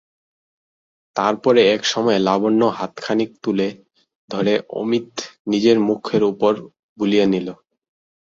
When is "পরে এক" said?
1.43-1.81